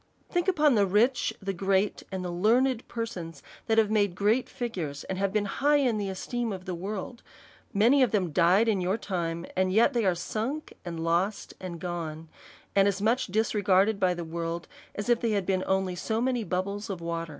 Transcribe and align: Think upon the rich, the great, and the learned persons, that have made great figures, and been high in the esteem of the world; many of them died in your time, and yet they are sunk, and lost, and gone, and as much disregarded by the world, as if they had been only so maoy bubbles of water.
Think 0.31 0.47
upon 0.47 0.73
the 0.73 0.87
rich, 0.87 1.31
the 1.43 1.53
great, 1.53 2.01
and 2.11 2.25
the 2.25 2.31
learned 2.31 2.87
persons, 2.87 3.43
that 3.67 3.77
have 3.77 3.91
made 3.91 4.15
great 4.15 4.49
figures, 4.49 5.03
and 5.03 5.31
been 5.31 5.45
high 5.45 5.75
in 5.75 5.99
the 5.99 6.09
esteem 6.09 6.51
of 6.51 6.65
the 6.65 6.73
world; 6.73 7.21
many 7.71 8.01
of 8.01 8.09
them 8.09 8.31
died 8.31 8.67
in 8.67 8.81
your 8.81 8.97
time, 8.97 9.45
and 9.55 9.71
yet 9.71 9.93
they 9.93 10.03
are 10.03 10.15
sunk, 10.15 10.73
and 10.83 11.03
lost, 11.03 11.53
and 11.59 11.79
gone, 11.79 12.29
and 12.75 12.87
as 12.87 12.99
much 12.99 13.27
disregarded 13.27 13.99
by 13.99 14.15
the 14.15 14.23
world, 14.25 14.67
as 14.95 15.07
if 15.07 15.19
they 15.21 15.33
had 15.33 15.45
been 15.45 15.63
only 15.67 15.95
so 15.95 16.19
maoy 16.19 16.49
bubbles 16.49 16.89
of 16.89 16.99
water. 16.99 17.29